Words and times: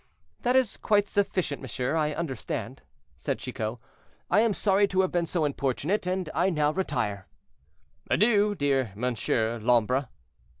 "That 0.41 0.55
is 0.55 0.77
quite 0.77 1.07
sufficient, 1.07 1.61
monsieur, 1.61 1.95
I 1.95 2.13
understand," 2.15 2.81
said 3.15 3.37
Chicot; 3.37 3.77
"I 4.31 4.39
am 4.39 4.51
sorry 4.51 4.87
to 4.87 5.01
have 5.01 5.11
been 5.11 5.27
so 5.27 5.45
importunate, 5.45 6.07
and 6.07 6.27
I 6.33 6.49
now 6.49 6.71
retire."—"Adieu, 6.71 8.55
dear 8.55 8.93
Monsieur 8.95 9.59
l'Ombre." 9.59 10.09